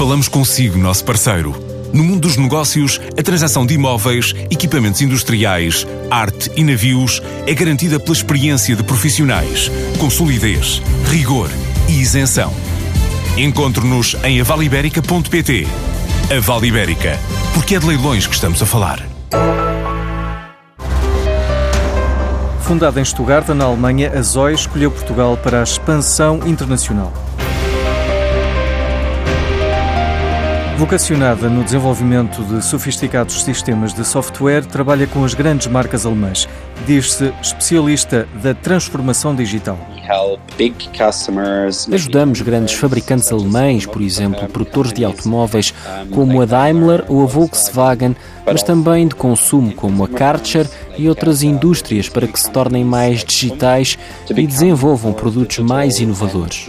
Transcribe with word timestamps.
Falamos 0.00 0.28
consigo, 0.28 0.78
nosso 0.78 1.04
parceiro. 1.04 1.54
No 1.92 2.02
mundo 2.02 2.20
dos 2.20 2.38
negócios, 2.38 2.98
a 3.18 3.22
transação 3.22 3.66
de 3.66 3.74
imóveis, 3.74 4.34
equipamentos 4.50 5.02
industriais, 5.02 5.86
arte 6.10 6.50
e 6.56 6.64
navios 6.64 7.20
é 7.46 7.52
garantida 7.52 8.00
pela 8.00 8.14
experiência 8.14 8.74
de 8.74 8.82
profissionais, 8.82 9.70
com 9.98 10.08
solidez, 10.08 10.80
rigor 11.10 11.50
e 11.86 12.00
isenção. 12.00 12.50
Encontre-nos 13.36 14.16
em 14.24 14.40
avaliberica.pt. 14.40 15.66
A 16.34 16.40
Vale 16.40 16.68
Ibérica, 16.68 17.18
porque 17.52 17.74
é 17.74 17.78
de 17.78 17.86
leilões 17.86 18.26
que 18.26 18.34
estamos 18.34 18.62
a 18.62 18.64
falar. 18.64 19.06
Fundada 22.62 22.98
em 22.98 23.04
Stuttgart, 23.04 23.48
na 23.48 23.66
Alemanha, 23.66 24.12
a 24.18 24.22
Zoe 24.22 24.54
escolheu 24.54 24.90
Portugal 24.90 25.36
para 25.36 25.60
a 25.60 25.62
expansão 25.62 26.40
internacional. 26.46 27.12
Vocacionada 30.80 31.50
no 31.50 31.62
desenvolvimento 31.62 32.42
de 32.42 32.64
sofisticados 32.64 33.42
sistemas 33.44 33.92
de 33.92 34.02
software, 34.02 34.64
trabalha 34.64 35.06
com 35.06 35.22
as 35.22 35.34
grandes 35.34 35.66
marcas 35.66 36.06
alemãs. 36.06 36.48
Diz-se 36.86 37.34
especialista 37.42 38.26
da 38.42 38.54
transformação 38.54 39.34
digital. 39.34 39.78
Ajudamos 41.92 42.40
grandes 42.40 42.72
fabricantes 42.76 43.30
alemães, 43.30 43.84
por 43.84 44.00
exemplo, 44.00 44.48
produtores 44.48 44.94
de 44.94 45.04
automóveis 45.04 45.74
como 46.10 46.40
a 46.40 46.46
Daimler 46.46 47.04
ou 47.08 47.24
a 47.24 47.26
Volkswagen, 47.26 48.16
mas 48.46 48.62
também 48.62 49.06
de 49.06 49.14
consumo 49.14 49.74
como 49.74 50.02
a 50.02 50.08
Karcher 50.08 50.66
e 51.00 51.08
outras 51.08 51.42
indústrias 51.42 52.10
para 52.10 52.26
que 52.26 52.38
se 52.38 52.50
tornem 52.50 52.84
mais 52.84 53.24
digitais 53.24 53.96
e 54.28 54.46
desenvolvam 54.46 55.14
produtos 55.14 55.58
mais 55.58 55.98
inovadores. 55.98 56.68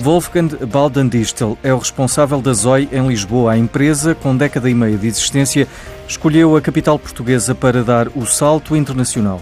Wolfgang 0.00 0.48
Baldendistel 0.66 1.58
é 1.62 1.74
o 1.74 1.78
responsável 1.78 2.40
da 2.40 2.52
Zoe 2.52 2.88
em 2.92 3.08
Lisboa. 3.08 3.52
A 3.52 3.58
empresa, 3.58 4.14
com 4.14 4.36
década 4.36 4.70
e 4.70 4.74
meia 4.74 4.96
de 4.96 5.08
existência, 5.08 5.66
escolheu 6.08 6.56
a 6.56 6.60
capital 6.60 6.98
portuguesa 6.98 7.54
para 7.54 7.84
dar 7.84 8.08
o 8.08 8.24
salto 8.24 8.74
internacional. 8.74 9.40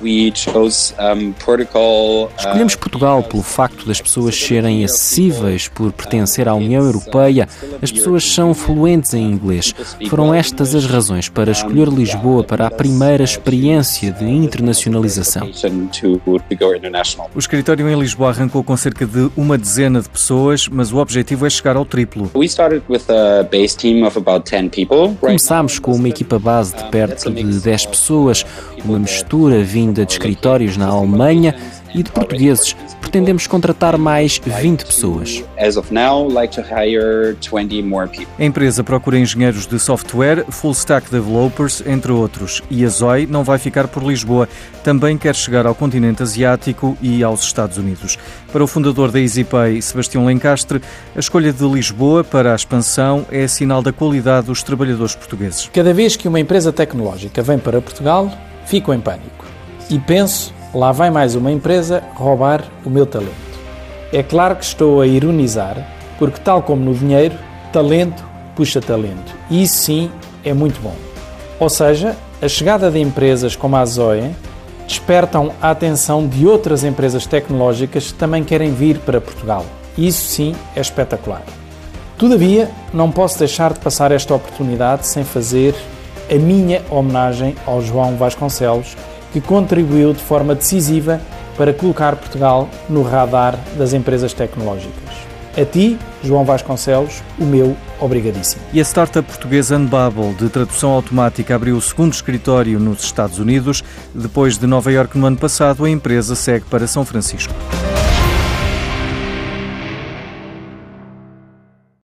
Escolhemos 2.36 2.74
Portugal 2.74 3.22
pelo 3.22 3.42
facto 3.42 3.86
das 3.86 4.00
pessoas 4.00 4.36
serem 4.36 4.84
acessíveis, 4.84 5.68
por 5.68 5.92
pertencer 5.92 6.48
à 6.48 6.54
União 6.54 6.84
Europeia. 6.84 7.48
As 7.80 7.92
pessoas 7.92 8.24
são 8.24 8.52
fluentes 8.52 9.14
em 9.14 9.22
inglês. 9.22 9.74
Foram 10.08 10.34
estas 10.34 10.74
as 10.74 10.86
razões 10.86 11.28
para 11.28 11.52
escolher 11.52 11.88
Lisboa 11.88 12.42
para 12.46 12.66
a 12.66 12.70
primeira 12.70 13.24
experiência 13.24 14.12
de 14.12 14.24
internacionalização. 14.24 15.50
O 17.34 17.38
escritório 17.38 17.88
em 17.88 17.98
Lisboa 17.98 18.30
arrancou 18.30 18.62
com 18.62 18.76
cerca 18.76 19.04
de 19.04 19.30
uma 19.36 19.58
dezena 19.58 20.00
de 20.00 20.08
pessoas, 20.08 20.68
mas 20.68 20.92
o 20.92 20.98
objetivo 20.98 21.46
é 21.46 21.50
chegar 21.50 21.76
ao 21.76 21.84
triplo. 21.84 22.30
Começámos 25.20 25.78
com 25.78 25.92
uma 25.92 26.08
equipa 26.08 26.38
base 26.38 26.76
de 26.76 26.84
perto 26.84 27.30
de 27.30 27.60
10 27.60 27.86
pessoas, 27.86 28.44
uma 28.84 28.98
mistura 28.98 29.62
vinda 29.62 30.04
de 30.06 30.12
escritórios 30.12 30.76
na 30.76 30.86
Alemanha 30.86 31.54
e 31.94 32.02
de 32.02 32.10
portugueses. 32.10 32.76
Pretendemos 33.00 33.46
contratar 33.46 33.96
mais 33.96 34.40
20 34.44 34.84
pessoas. 34.84 35.42
A 38.38 38.44
empresa 38.44 38.82
procura 38.82 39.18
engenheiros 39.18 39.66
de 39.66 39.78
software, 39.78 40.44
full 40.50 40.72
stack 40.72 41.10
developers, 41.10 41.82
entre 41.86 42.12
outros. 42.12 42.62
E 42.70 42.84
a 42.84 42.88
Zoe 42.88 43.26
não 43.26 43.44
vai 43.44 43.58
ficar 43.58 43.88
por 43.88 44.02
Lisboa. 44.02 44.48
Também 44.82 45.16
quer 45.16 45.34
chegar 45.34 45.66
ao 45.66 45.74
continente 45.74 46.22
asiático 46.22 46.96
e 47.00 47.22
aos 47.22 47.42
Estados 47.42 47.78
Unidos. 47.78 48.18
Para 48.52 48.62
o 48.62 48.66
fundador 48.66 49.10
da 49.10 49.20
EasyPay, 49.20 49.80
Sebastião 49.80 50.26
Lencastre, 50.26 50.80
a 51.14 51.18
escolha 51.18 51.52
de 51.52 51.64
Lisboa 51.64 52.24
para 52.24 52.52
a 52.52 52.56
expansão 52.56 53.24
é 53.30 53.46
sinal 53.46 53.82
da 53.82 53.92
qualidade 53.92 54.46
dos 54.46 54.62
trabalhadores 54.62 55.14
portugueses. 55.14 55.70
Cada 55.72 55.94
vez 55.94 56.16
que 56.16 56.28
uma 56.28 56.40
empresa 56.40 56.72
tecnológica 56.72 57.42
vem 57.42 57.58
para 57.58 57.80
Portugal, 57.80 58.30
fico 58.66 58.92
em 58.92 59.00
pânico. 59.00 59.44
E 59.88 59.98
penso 59.98 60.55
lá 60.74 60.92
vai 60.92 61.10
mais 61.10 61.34
uma 61.34 61.50
empresa 61.50 62.02
roubar 62.14 62.64
o 62.84 62.90
meu 62.90 63.06
talento. 63.06 63.34
É 64.12 64.22
claro 64.22 64.56
que 64.56 64.64
estou 64.64 65.00
a 65.00 65.06
ironizar, 65.06 65.76
porque, 66.18 66.40
tal 66.40 66.62
como 66.62 66.84
no 66.84 66.94
dinheiro, 66.94 67.36
talento 67.72 68.24
puxa 68.54 68.80
talento. 68.80 69.34
E 69.50 69.62
isso 69.62 69.76
sim 69.76 70.10
é 70.44 70.54
muito 70.54 70.80
bom. 70.80 70.94
Ou 71.60 71.68
seja, 71.68 72.16
a 72.40 72.48
chegada 72.48 72.90
de 72.90 72.98
empresas 72.98 73.54
como 73.54 73.76
a 73.76 73.84
Zoe 73.84 74.30
despertam 74.86 75.52
a 75.60 75.70
atenção 75.70 76.26
de 76.26 76.46
outras 76.46 76.84
empresas 76.84 77.26
tecnológicas 77.26 78.12
que 78.12 78.18
também 78.18 78.44
querem 78.44 78.72
vir 78.72 78.98
para 78.98 79.20
Portugal. 79.20 79.64
Isso 79.96 80.26
sim 80.26 80.54
é 80.74 80.80
espetacular. 80.80 81.42
Todavia, 82.18 82.70
não 82.94 83.10
posso 83.10 83.38
deixar 83.38 83.72
de 83.72 83.80
passar 83.80 84.10
esta 84.10 84.34
oportunidade 84.34 85.06
sem 85.06 85.24
fazer 85.24 85.74
a 86.30 86.34
minha 86.34 86.82
homenagem 86.90 87.54
ao 87.66 87.82
João 87.82 88.16
Vasconcelos, 88.16 88.96
que 89.36 89.40
contribuiu 89.42 90.14
de 90.14 90.22
forma 90.22 90.54
decisiva 90.54 91.20
para 91.58 91.70
colocar 91.70 92.16
Portugal 92.16 92.70
no 92.88 93.02
radar 93.02 93.54
das 93.76 93.92
empresas 93.92 94.32
tecnológicas. 94.32 95.14
A 95.54 95.62
ti, 95.62 95.98
João 96.24 96.42
Vasconcelos, 96.42 97.22
o 97.38 97.44
meu 97.44 97.76
obrigadíssimo. 98.00 98.62
E 98.72 98.80
a 98.80 98.82
startup 98.82 99.28
portuguesa 99.28 99.76
Unbubble, 99.76 100.32
de 100.36 100.48
tradução 100.48 100.90
automática, 100.90 101.54
abriu 101.54 101.76
o 101.76 101.82
segundo 101.82 102.14
escritório 102.14 102.80
nos 102.80 103.04
Estados 103.04 103.38
Unidos. 103.38 103.84
Depois 104.14 104.56
de 104.56 104.66
Nova 104.66 104.90
Iorque 104.90 105.18
no 105.18 105.26
ano 105.26 105.36
passado, 105.36 105.84
a 105.84 105.90
empresa 105.90 106.34
segue 106.34 106.64
para 106.70 106.86
São 106.86 107.04
Francisco. 107.04 107.52